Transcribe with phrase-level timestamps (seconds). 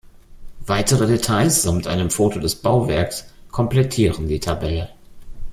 [0.65, 4.89] Weitere Details samt einem Foto des Bauwerks komplettieren die Tabelle.